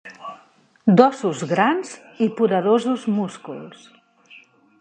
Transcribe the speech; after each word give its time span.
D'ossos 1.01 1.43
grans 1.51 1.93
i 2.27 2.31
poderosos 2.39 3.07
músculs. 3.19 3.89